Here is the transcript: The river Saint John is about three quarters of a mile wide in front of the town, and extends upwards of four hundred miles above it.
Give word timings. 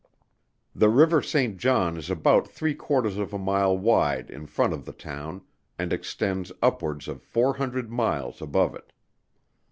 The 0.73 0.89
river 0.89 1.21
Saint 1.21 1.59
John 1.59 1.95
is 1.95 2.09
about 2.09 2.47
three 2.47 2.73
quarters 2.73 3.19
of 3.19 3.33
a 3.35 3.37
mile 3.37 3.77
wide 3.77 4.31
in 4.31 4.47
front 4.47 4.73
of 4.73 4.83
the 4.85 4.91
town, 4.93 5.43
and 5.77 5.93
extends 5.93 6.51
upwards 6.59 7.07
of 7.07 7.21
four 7.21 7.57
hundred 7.57 7.91
miles 7.91 8.41
above 8.41 8.73
it. 8.73 8.91